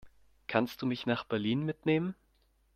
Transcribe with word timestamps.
Kannst 0.47 0.81
du 0.81 0.87
mich 0.87 1.05
nach 1.05 1.25
Berlin 1.25 1.63
mitnehmen? 1.63 2.15